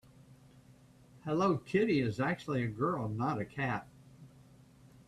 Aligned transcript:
Hello 1.25 1.59
Kitty 1.59 1.99
is 1.99 2.19
actually 2.19 2.63
a 2.63 2.67
girl, 2.67 3.07
not 3.07 3.39
a 3.39 3.45
cat. 3.45 3.87